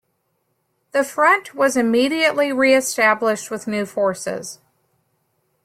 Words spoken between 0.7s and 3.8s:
The Front was immediately re-established with